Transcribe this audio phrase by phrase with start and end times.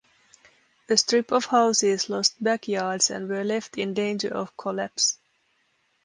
[0.89, 5.19] A strip of houses lost backyards and were left in danger of collapse.